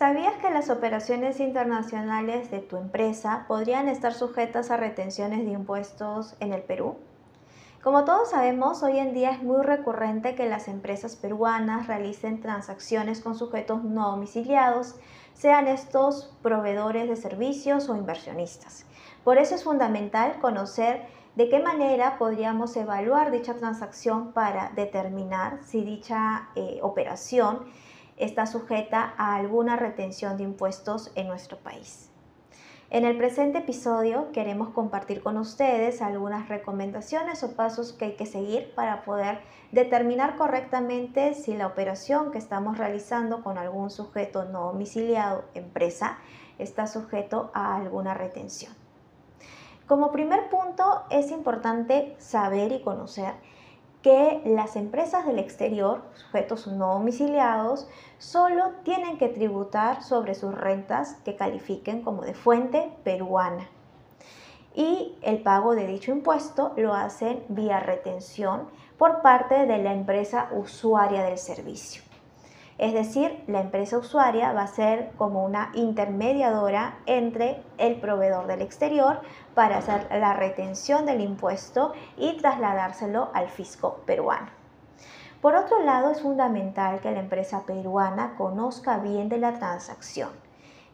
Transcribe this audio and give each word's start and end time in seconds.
¿Sabías 0.00 0.32
que 0.36 0.48
las 0.48 0.70
operaciones 0.70 1.40
internacionales 1.40 2.50
de 2.50 2.60
tu 2.60 2.78
empresa 2.78 3.44
podrían 3.46 3.86
estar 3.86 4.14
sujetas 4.14 4.70
a 4.70 4.78
retenciones 4.78 5.44
de 5.44 5.50
impuestos 5.50 6.36
en 6.40 6.54
el 6.54 6.62
Perú? 6.62 6.96
Como 7.82 8.06
todos 8.06 8.30
sabemos, 8.30 8.82
hoy 8.82 8.98
en 8.98 9.12
día 9.12 9.30
es 9.30 9.42
muy 9.42 9.62
recurrente 9.62 10.34
que 10.34 10.48
las 10.48 10.68
empresas 10.68 11.16
peruanas 11.16 11.86
realicen 11.86 12.40
transacciones 12.40 13.20
con 13.20 13.34
sujetos 13.34 13.84
no 13.84 14.12
domiciliados, 14.12 14.94
sean 15.34 15.68
estos 15.68 16.34
proveedores 16.42 17.06
de 17.06 17.16
servicios 17.16 17.90
o 17.90 17.94
inversionistas. 17.94 18.86
Por 19.22 19.36
eso 19.36 19.54
es 19.54 19.64
fundamental 19.64 20.40
conocer 20.40 21.02
de 21.36 21.50
qué 21.50 21.58
manera 21.58 22.16
podríamos 22.16 22.74
evaluar 22.74 23.30
dicha 23.30 23.52
transacción 23.52 24.32
para 24.32 24.70
determinar 24.70 25.58
si 25.62 25.84
dicha 25.84 26.48
eh, 26.56 26.78
operación 26.80 27.66
está 28.20 28.46
sujeta 28.46 29.14
a 29.16 29.34
alguna 29.34 29.76
retención 29.76 30.36
de 30.36 30.44
impuestos 30.44 31.10
en 31.14 31.26
nuestro 31.26 31.58
país. 31.58 32.10
En 32.92 33.04
el 33.04 33.16
presente 33.16 33.58
episodio 33.58 34.32
queremos 34.32 34.70
compartir 34.70 35.22
con 35.22 35.36
ustedes 35.36 36.02
algunas 36.02 36.48
recomendaciones 36.48 37.44
o 37.44 37.54
pasos 37.54 37.92
que 37.92 38.06
hay 38.06 38.16
que 38.16 38.26
seguir 38.26 38.74
para 38.74 39.04
poder 39.04 39.40
determinar 39.70 40.36
correctamente 40.36 41.34
si 41.34 41.56
la 41.56 41.68
operación 41.68 42.32
que 42.32 42.38
estamos 42.38 42.78
realizando 42.78 43.44
con 43.44 43.58
algún 43.58 43.90
sujeto 43.90 44.44
no 44.44 44.72
domiciliado, 44.72 45.44
empresa, 45.54 46.18
está 46.58 46.88
sujeto 46.88 47.52
a 47.54 47.76
alguna 47.76 48.14
retención. 48.14 48.72
Como 49.86 50.10
primer 50.10 50.48
punto 50.50 51.04
es 51.10 51.30
importante 51.30 52.16
saber 52.18 52.72
y 52.72 52.82
conocer 52.82 53.34
que 54.02 54.40
las 54.46 54.76
empresas 54.76 55.26
del 55.26 55.38
exterior, 55.38 56.02
sujetos 56.14 56.66
no 56.66 56.94
domiciliados, 56.94 57.86
solo 58.18 58.72
tienen 58.82 59.18
que 59.18 59.28
tributar 59.28 60.02
sobre 60.02 60.34
sus 60.34 60.54
rentas 60.54 61.16
que 61.24 61.36
califiquen 61.36 62.02
como 62.02 62.22
de 62.22 62.34
fuente 62.34 62.92
peruana. 63.04 63.68
Y 64.74 65.16
el 65.22 65.42
pago 65.42 65.74
de 65.74 65.86
dicho 65.86 66.12
impuesto 66.12 66.72
lo 66.76 66.94
hacen 66.94 67.44
vía 67.48 67.80
retención 67.80 68.68
por 68.96 69.20
parte 69.20 69.66
de 69.66 69.78
la 69.78 69.92
empresa 69.92 70.48
usuaria 70.52 71.22
del 71.22 71.38
servicio. 71.38 72.09
Es 72.80 72.94
decir, 72.94 73.44
la 73.46 73.60
empresa 73.60 73.98
usuaria 73.98 74.54
va 74.54 74.62
a 74.62 74.66
ser 74.66 75.10
como 75.18 75.44
una 75.44 75.70
intermediadora 75.74 76.96
entre 77.04 77.62
el 77.76 77.96
proveedor 78.00 78.46
del 78.46 78.62
exterior 78.62 79.20
para 79.54 79.76
hacer 79.76 80.08
la 80.10 80.32
retención 80.32 81.04
del 81.04 81.20
impuesto 81.20 81.92
y 82.16 82.38
trasladárselo 82.38 83.28
al 83.34 83.50
fisco 83.50 84.00
peruano. 84.06 84.46
Por 85.42 85.56
otro 85.56 85.82
lado, 85.82 86.10
es 86.10 86.22
fundamental 86.22 87.00
que 87.00 87.10
la 87.10 87.20
empresa 87.20 87.64
peruana 87.66 88.34
conozca 88.38 88.96
bien 88.96 89.28
de 89.28 89.36
la 89.36 89.52
transacción, 89.58 90.30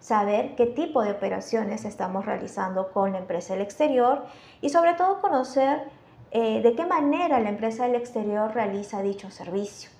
saber 0.00 0.56
qué 0.56 0.66
tipo 0.66 1.02
de 1.02 1.12
operaciones 1.12 1.84
estamos 1.84 2.26
realizando 2.26 2.90
con 2.90 3.12
la 3.12 3.18
empresa 3.18 3.52
del 3.52 3.62
exterior 3.62 4.24
y 4.60 4.70
sobre 4.70 4.94
todo 4.94 5.20
conocer 5.20 5.84
eh, 6.32 6.62
de 6.62 6.74
qué 6.74 6.84
manera 6.84 7.38
la 7.38 7.50
empresa 7.50 7.84
del 7.84 7.94
exterior 7.94 8.52
realiza 8.52 9.02
dicho 9.02 9.30
servicio 9.30 9.95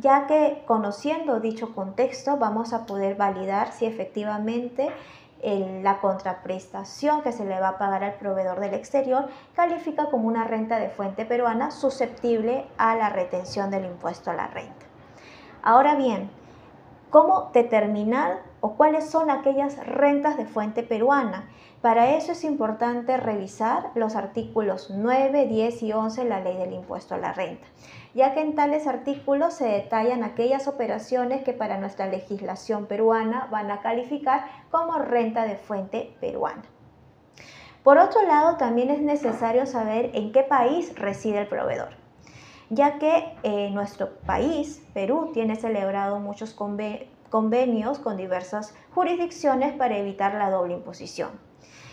ya 0.00 0.26
que 0.26 0.62
conociendo 0.66 1.40
dicho 1.40 1.74
contexto 1.74 2.36
vamos 2.36 2.72
a 2.72 2.86
poder 2.86 3.16
validar 3.16 3.72
si 3.72 3.86
efectivamente 3.86 4.90
la 5.42 6.00
contraprestación 6.00 7.22
que 7.22 7.32
se 7.32 7.46
le 7.46 7.58
va 7.60 7.68
a 7.68 7.78
pagar 7.78 8.04
al 8.04 8.14
proveedor 8.14 8.60
del 8.60 8.74
exterior 8.74 9.28
califica 9.54 10.10
como 10.10 10.28
una 10.28 10.44
renta 10.44 10.78
de 10.78 10.90
fuente 10.90 11.24
peruana 11.24 11.70
susceptible 11.70 12.66
a 12.76 12.94
la 12.94 13.08
retención 13.08 13.70
del 13.70 13.86
impuesto 13.86 14.30
a 14.30 14.34
la 14.34 14.48
renta. 14.48 14.86
Ahora 15.62 15.94
bien, 15.94 16.30
¿cómo 17.08 17.50
determinar 17.54 18.49
o 18.60 18.74
cuáles 18.74 19.08
son 19.10 19.30
aquellas 19.30 19.76
rentas 19.86 20.36
de 20.36 20.46
fuente 20.46 20.82
peruana? 20.82 21.48
Para 21.80 22.16
eso 22.16 22.32
es 22.32 22.44
importante 22.44 23.16
revisar 23.16 23.90
los 23.94 24.16
artículos 24.16 24.90
9, 24.90 25.46
10 25.46 25.82
y 25.82 25.92
11 25.92 26.22
de 26.22 26.28
la 26.28 26.40
ley 26.40 26.56
del 26.56 26.74
impuesto 26.74 27.14
a 27.14 27.18
la 27.18 27.32
renta 27.32 27.66
ya 28.14 28.34
que 28.34 28.40
en 28.40 28.54
tales 28.54 28.86
artículos 28.86 29.54
se 29.54 29.66
detallan 29.66 30.24
aquellas 30.24 30.66
operaciones 30.66 31.42
que 31.42 31.52
para 31.52 31.78
nuestra 31.78 32.06
legislación 32.06 32.86
peruana 32.86 33.48
van 33.50 33.70
a 33.70 33.80
calificar 33.80 34.46
como 34.70 34.98
renta 34.98 35.44
de 35.44 35.56
fuente 35.56 36.14
peruana. 36.20 36.62
Por 37.84 37.98
otro 37.98 38.22
lado, 38.26 38.56
también 38.56 38.90
es 38.90 39.00
necesario 39.00 39.64
saber 39.64 40.10
en 40.14 40.32
qué 40.32 40.42
país 40.42 40.94
reside 40.96 41.38
el 41.40 41.46
proveedor, 41.46 41.90
ya 42.68 42.98
que 42.98 43.36
eh, 43.42 43.70
nuestro 43.70 44.10
país, 44.26 44.84
Perú, 44.92 45.30
tiene 45.32 45.56
celebrado 45.56 46.18
muchos 46.18 46.52
convenios 46.52 47.08
con 47.30 47.50
diversas 48.16 48.74
jurisdicciones 48.94 49.72
para 49.74 49.96
evitar 49.96 50.34
la 50.34 50.50
doble 50.50 50.74
imposición. 50.74 51.30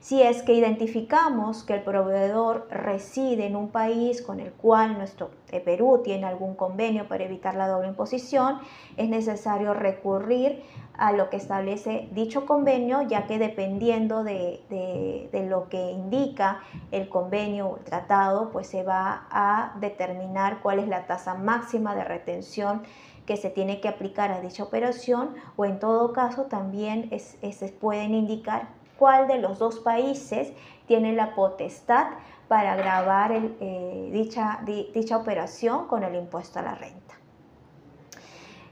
Si 0.00 0.22
es 0.22 0.42
que 0.42 0.54
identificamos 0.54 1.64
que 1.64 1.74
el 1.74 1.82
proveedor 1.82 2.68
reside 2.70 3.46
en 3.46 3.56
un 3.56 3.68
país 3.68 4.22
con 4.22 4.38
el 4.38 4.52
cual 4.52 4.96
nuestro 4.96 5.30
eh, 5.50 5.60
Perú 5.60 6.02
tiene 6.04 6.24
algún 6.24 6.54
convenio 6.54 7.08
para 7.08 7.24
evitar 7.24 7.56
la 7.56 7.66
doble 7.66 7.88
imposición, 7.88 8.60
es 8.96 9.08
necesario 9.08 9.74
recurrir 9.74 10.62
a 10.96 11.12
lo 11.12 11.30
que 11.30 11.36
establece 11.36 12.08
dicho 12.12 12.46
convenio, 12.46 13.02
ya 13.02 13.26
que 13.26 13.38
dependiendo 13.38 14.24
de, 14.24 14.60
de, 14.70 15.46
lo 15.46 15.68
que 15.68 15.90
indica 15.90 16.60
el 16.90 17.08
convenio 17.08 17.68
o 17.68 17.76
el 17.76 17.84
tratado, 17.84 18.50
pues 18.50 18.66
se 18.66 18.82
va 18.82 19.26
a 19.30 19.74
determinar 19.80 20.60
cuál 20.60 20.80
es 20.80 20.88
la 20.88 21.06
tasa 21.06 21.34
máxima 21.34 21.94
de 21.94 22.04
retención 22.04 22.82
que 23.28 23.36
se 23.36 23.50
tiene 23.50 23.78
que 23.82 23.88
aplicar 23.88 24.32
a 24.32 24.40
dicha 24.40 24.62
operación 24.62 25.34
o 25.56 25.66
en 25.66 25.78
todo 25.78 26.14
caso 26.14 26.44
también 26.44 27.10
se 27.10 27.68
pueden 27.68 28.14
indicar 28.14 28.70
cuál 28.98 29.28
de 29.28 29.38
los 29.38 29.58
dos 29.58 29.80
países 29.80 30.54
tiene 30.86 31.12
la 31.12 31.34
potestad 31.34 32.06
para 32.48 32.74
grabar 32.74 33.32
eh, 33.34 34.08
dicha, 34.14 34.60
dicha 34.64 35.18
operación 35.18 35.88
con 35.88 36.04
el 36.04 36.14
impuesto 36.14 36.58
a 36.58 36.62
la 36.62 36.74
renta. 36.74 37.16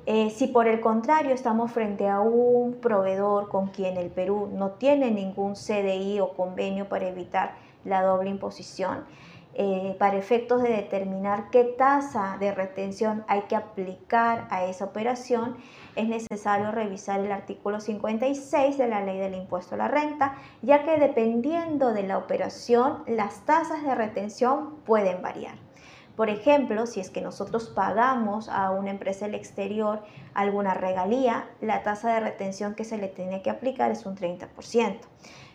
Eh, 0.06 0.30
si 0.30 0.46
por 0.46 0.66
el 0.68 0.80
contrario 0.80 1.34
estamos 1.34 1.70
frente 1.70 2.08
a 2.08 2.20
un 2.20 2.76
proveedor 2.80 3.50
con 3.50 3.66
quien 3.66 3.98
el 3.98 4.08
Perú 4.08 4.48
no 4.50 4.70
tiene 4.70 5.10
ningún 5.10 5.52
CDI 5.52 6.20
o 6.20 6.30
convenio 6.30 6.88
para 6.88 7.08
evitar 7.08 7.56
la 7.84 8.02
doble 8.02 8.30
imposición, 8.30 9.04
eh, 9.58 9.96
para 9.98 10.18
efectos 10.18 10.62
de 10.62 10.68
determinar 10.68 11.48
qué 11.50 11.64
tasa 11.64 12.36
de 12.38 12.52
retención 12.52 13.24
hay 13.26 13.42
que 13.42 13.56
aplicar 13.56 14.46
a 14.50 14.66
esa 14.66 14.84
operación, 14.84 15.56
es 15.94 16.06
necesario 16.08 16.72
revisar 16.72 17.20
el 17.20 17.32
artículo 17.32 17.80
56 17.80 18.76
de 18.76 18.86
la 18.86 19.02
ley 19.02 19.18
del 19.18 19.34
impuesto 19.34 19.74
a 19.74 19.78
la 19.78 19.88
renta, 19.88 20.36
ya 20.60 20.84
que 20.84 20.98
dependiendo 20.98 21.94
de 21.94 22.02
la 22.02 22.18
operación, 22.18 23.02
las 23.06 23.46
tasas 23.46 23.82
de 23.82 23.94
retención 23.94 24.76
pueden 24.84 25.22
variar. 25.22 25.54
Por 26.16 26.28
ejemplo, 26.28 26.86
si 26.86 27.00
es 27.00 27.08
que 27.08 27.22
nosotros 27.22 27.68
pagamos 27.68 28.50
a 28.50 28.70
una 28.70 28.90
empresa 28.90 29.26
del 29.26 29.34
exterior 29.34 30.02
alguna 30.34 30.74
regalía, 30.74 31.48
la 31.62 31.82
tasa 31.82 32.12
de 32.12 32.20
retención 32.20 32.74
que 32.74 32.84
se 32.84 32.98
le 32.98 33.08
tiene 33.08 33.40
que 33.40 33.50
aplicar 33.50 33.90
es 33.90 34.04
un 34.04 34.16
30%. 34.16 34.98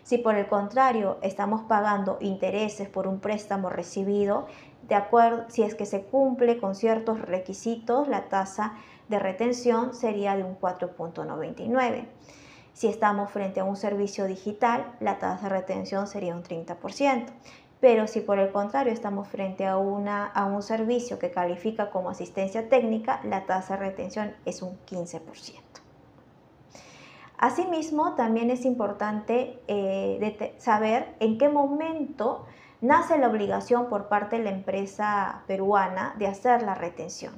Si 0.02 0.18
por 0.18 0.34
el 0.34 0.46
contrario 0.46 1.18
estamos 1.22 1.62
pagando 1.62 2.18
intereses 2.20 2.88
por 2.88 3.06
un 3.06 3.20
préstamo 3.20 3.70
recibido, 3.70 4.46
de 4.88 4.96
acuerdo, 4.96 5.44
si 5.48 5.62
es 5.62 5.74
que 5.74 5.86
se 5.86 6.02
cumple 6.02 6.58
con 6.58 6.74
ciertos 6.74 7.20
requisitos, 7.20 8.08
la 8.08 8.28
tasa 8.28 8.74
de 9.08 9.18
retención 9.18 9.94
sería 9.94 10.36
de 10.36 10.42
un 10.42 10.58
4.99. 10.58 12.06
Si 12.72 12.88
estamos 12.88 13.30
frente 13.30 13.60
a 13.60 13.64
un 13.64 13.76
servicio 13.76 14.26
digital, 14.26 14.96
la 14.98 15.18
tasa 15.18 15.48
de 15.48 15.54
retención 15.60 16.06
sería 16.06 16.34
un 16.34 16.42
30%. 16.42 17.26
Pero 17.80 18.06
si 18.06 18.20
por 18.20 18.38
el 18.38 18.52
contrario 18.52 18.92
estamos 18.92 19.28
frente 19.28 19.66
a, 19.66 19.76
una, 19.76 20.26
a 20.26 20.46
un 20.46 20.62
servicio 20.62 21.18
que 21.18 21.30
califica 21.30 21.90
como 21.90 22.10
asistencia 22.10 22.68
técnica, 22.68 23.20
la 23.24 23.44
tasa 23.44 23.74
de 23.74 23.80
retención 23.80 24.34
es 24.44 24.62
un 24.62 24.78
15%. 24.86 25.81
Asimismo, 27.42 28.14
también 28.14 28.52
es 28.52 28.64
importante 28.64 29.58
eh, 29.66 30.54
saber 30.58 31.16
en 31.18 31.38
qué 31.38 31.48
momento 31.48 32.46
nace 32.80 33.18
la 33.18 33.26
obligación 33.26 33.88
por 33.88 34.06
parte 34.06 34.38
de 34.38 34.44
la 34.44 34.50
empresa 34.50 35.42
peruana 35.48 36.14
de 36.20 36.28
hacer 36.28 36.62
la 36.62 36.76
retención. 36.76 37.34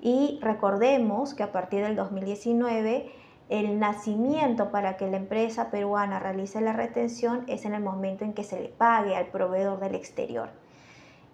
Y 0.00 0.38
recordemos 0.40 1.34
que 1.34 1.42
a 1.42 1.50
partir 1.50 1.82
del 1.82 1.96
2019 1.96 3.10
el 3.48 3.80
nacimiento 3.80 4.70
para 4.70 4.96
que 4.96 5.10
la 5.10 5.16
empresa 5.16 5.68
peruana 5.68 6.20
realice 6.20 6.60
la 6.60 6.72
retención 6.72 7.42
es 7.48 7.64
en 7.64 7.74
el 7.74 7.82
momento 7.82 8.22
en 8.22 8.34
que 8.34 8.44
se 8.44 8.60
le 8.60 8.68
pague 8.68 9.16
al 9.16 9.26
proveedor 9.26 9.80
del 9.80 9.96
exterior. 9.96 10.50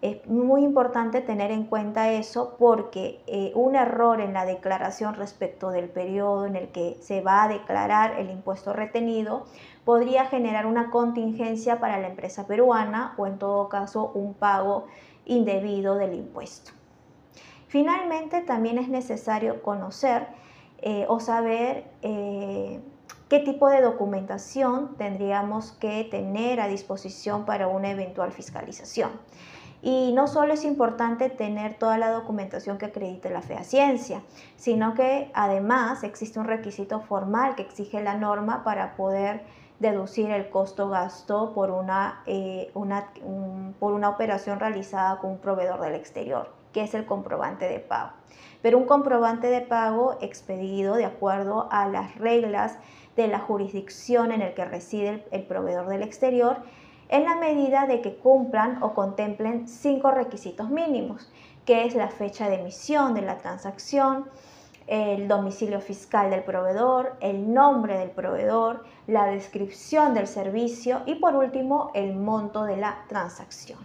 Es 0.02 0.26
muy 0.26 0.64
importante 0.64 1.20
tener 1.20 1.50
en 1.50 1.64
cuenta 1.64 2.10
eso 2.10 2.56
porque 2.58 3.20
eh, 3.26 3.52
un 3.54 3.76
error 3.76 4.22
en 4.22 4.32
la 4.32 4.46
declaración 4.46 5.14
respecto 5.14 5.70
del 5.70 5.90
periodo 5.90 6.46
en 6.46 6.56
el 6.56 6.68
que 6.68 6.96
se 7.02 7.20
va 7.20 7.42
a 7.42 7.48
declarar 7.48 8.18
el 8.18 8.30
impuesto 8.30 8.72
retenido 8.72 9.44
podría 9.84 10.24
generar 10.24 10.64
una 10.64 10.90
contingencia 10.90 11.80
para 11.80 11.98
la 11.98 12.08
empresa 12.08 12.46
peruana 12.46 13.14
o 13.18 13.26
en 13.26 13.38
todo 13.38 13.68
caso 13.68 14.10
un 14.14 14.32
pago 14.32 14.86
indebido 15.26 15.96
del 15.96 16.14
impuesto. 16.14 16.72
Finalmente, 17.68 18.40
también 18.40 18.78
es 18.78 18.88
necesario 18.88 19.62
conocer 19.62 20.28
eh, 20.78 21.04
o 21.08 21.20
saber 21.20 21.84
eh, 22.00 22.80
qué 23.28 23.38
tipo 23.38 23.68
de 23.68 23.82
documentación 23.82 24.96
tendríamos 24.96 25.72
que 25.72 26.04
tener 26.10 26.58
a 26.58 26.68
disposición 26.68 27.44
para 27.44 27.68
una 27.68 27.90
eventual 27.90 28.32
fiscalización. 28.32 29.10
Y 29.82 30.12
no 30.12 30.26
solo 30.26 30.52
es 30.52 30.64
importante 30.64 31.30
tener 31.30 31.74
toda 31.74 31.96
la 31.96 32.10
documentación 32.10 32.76
que 32.76 32.86
acredite 32.86 33.30
la 33.30 33.40
fehaciencia, 33.40 34.22
sino 34.56 34.94
que 34.94 35.30
además 35.34 36.04
existe 36.04 36.38
un 36.38 36.46
requisito 36.46 37.00
formal 37.00 37.54
que 37.54 37.62
exige 37.62 38.02
la 38.02 38.14
norma 38.14 38.62
para 38.62 38.94
poder 38.94 39.42
deducir 39.78 40.30
el 40.30 40.50
costo-gasto 40.50 41.54
por 41.54 41.70
una, 41.70 42.22
eh, 42.26 42.70
por 43.78 43.92
una 43.94 44.10
operación 44.10 44.60
realizada 44.60 45.18
con 45.18 45.30
un 45.30 45.38
proveedor 45.38 45.80
del 45.80 45.94
exterior, 45.94 46.52
que 46.72 46.82
es 46.82 46.92
el 46.94 47.06
comprobante 47.06 47.66
de 47.66 47.78
pago. 47.78 48.10
Pero 48.60 48.76
un 48.76 48.84
comprobante 48.84 49.46
de 49.46 49.62
pago 49.62 50.18
expedido 50.20 50.96
de 50.96 51.06
acuerdo 51.06 51.68
a 51.70 51.88
las 51.88 52.14
reglas 52.16 52.76
de 53.16 53.28
la 53.28 53.38
jurisdicción 53.38 54.32
en 54.32 54.42
el 54.42 54.52
que 54.52 54.66
reside 54.66 55.24
el 55.30 55.44
proveedor 55.44 55.88
del 55.88 56.02
exterior 56.02 56.58
en 57.10 57.24
la 57.24 57.34
medida 57.34 57.86
de 57.86 58.00
que 58.00 58.16
cumplan 58.16 58.82
o 58.82 58.94
contemplen 58.94 59.66
cinco 59.66 60.12
requisitos 60.12 60.70
mínimos, 60.70 61.28
que 61.66 61.84
es 61.84 61.96
la 61.96 62.08
fecha 62.08 62.48
de 62.48 62.60
emisión 62.60 63.14
de 63.14 63.22
la 63.22 63.36
transacción, 63.36 64.26
el 64.86 65.26
domicilio 65.26 65.80
fiscal 65.80 66.30
del 66.30 66.44
proveedor, 66.44 67.16
el 67.20 67.52
nombre 67.52 67.98
del 67.98 68.10
proveedor, 68.10 68.84
la 69.08 69.26
descripción 69.26 70.14
del 70.14 70.28
servicio 70.28 71.02
y 71.04 71.16
por 71.16 71.34
último 71.34 71.90
el 71.94 72.14
monto 72.14 72.62
de 72.62 72.76
la 72.76 73.04
transacción. 73.08 73.80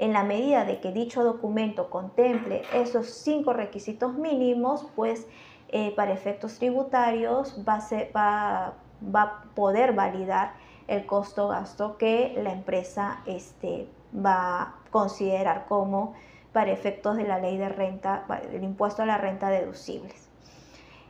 En 0.00 0.12
la 0.12 0.24
medida 0.24 0.64
de 0.64 0.80
que 0.80 0.90
dicho 0.90 1.22
documento 1.22 1.90
contemple 1.90 2.62
esos 2.74 3.06
cinco 3.06 3.52
requisitos 3.52 4.14
mínimos, 4.14 4.84
pues 4.96 5.28
eh, 5.68 5.92
para 5.94 6.12
efectos 6.12 6.58
tributarios 6.58 7.62
va 7.66 7.78
a, 8.14 8.74
va 9.14 9.22
a 9.22 9.42
poder 9.54 9.92
validar 9.92 10.54
el 10.88 11.06
costo-gasto 11.06 11.96
que 11.98 12.34
la 12.42 12.52
empresa 12.52 13.20
este, 13.26 13.88
va 14.14 14.62
a 14.62 14.74
considerar 14.90 15.66
como 15.66 16.14
para 16.52 16.70
efectos 16.70 17.16
de 17.16 17.24
la 17.24 17.38
ley 17.38 17.56
de 17.56 17.68
renta, 17.68 18.24
el 18.52 18.62
impuesto 18.62 19.02
a 19.02 19.06
la 19.06 19.18
renta 19.18 19.48
deducibles. 19.48 20.28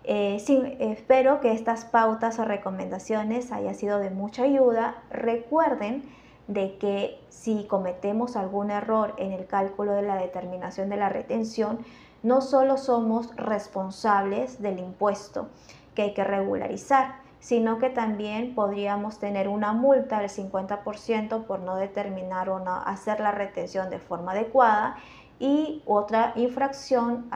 Eh, 0.04 0.36
espero 0.80 1.40
que 1.40 1.52
estas 1.52 1.86
pautas 1.86 2.38
o 2.38 2.44
recomendaciones 2.44 3.52
hayan 3.52 3.74
sido 3.74 3.98
de 3.98 4.10
mucha 4.10 4.42
ayuda. 4.42 5.02
Recuerden 5.10 6.02
de 6.46 6.76
que 6.76 7.18
si 7.30 7.64
cometemos 7.64 8.36
algún 8.36 8.70
error 8.70 9.14
en 9.16 9.32
el 9.32 9.46
cálculo 9.46 9.92
de 9.92 10.02
la 10.02 10.16
determinación 10.16 10.90
de 10.90 10.96
la 10.96 11.08
retención, 11.08 11.78
no 12.22 12.40
solo 12.40 12.76
somos 12.76 13.34
responsables 13.36 14.60
del 14.60 14.78
impuesto 14.78 15.48
que 15.94 16.02
hay 16.02 16.14
que 16.14 16.24
regularizar, 16.24 17.16
sino 17.44 17.78
que 17.78 17.90
también 17.90 18.54
podríamos 18.54 19.18
tener 19.18 19.48
una 19.48 19.74
multa 19.74 20.20
del 20.20 20.30
50% 20.30 21.44
por 21.44 21.60
no 21.60 21.76
determinar 21.76 22.48
o 22.48 22.58
no 22.58 22.76
hacer 22.76 23.20
la 23.20 23.32
retención 23.32 23.90
de 23.90 23.98
forma 23.98 24.32
adecuada 24.32 24.96
y 25.38 25.82
otra 25.84 26.32
infracción 26.36 27.28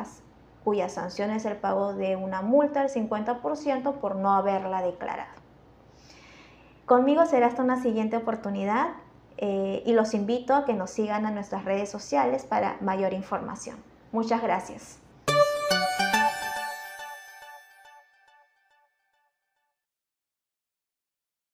cuya 0.65 0.89
sanción 0.89 1.31
es 1.31 1.45
el 1.45 1.57
pago 1.57 1.93
de 1.93 2.17
una 2.17 2.41
multa 2.41 2.81
del 2.81 2.91
50% 2.91 3.97
por 3.97 4.17
no 4.17 4.33
haberla 4.33 4.81
declarado. 4.81 5.39
Conmigo 6.87 7.27
será 7.27 7.49
hasta 7.49 7.63
una 7.63 7.83
siguiente 7.83 8.17
oportunidad 8.17 8.93
eh, 9.37 9.83
y 9.85 9.93
los 9.93 10.15
invito 10.15 10.55
a 10.55 10.65
que 10.65 10.73
nos 10.73 10.89
sigan 10.89 11.27
a 11.27 11.31
nuestras 11.33 11.67
redes 11.67 11.91
sociales 11.91 12.47
para 12.47 12.79
mayor 12.81 13.13
información. 13.13 13.77
Muchas 14.11 14.41
gracias. 14.41 15.01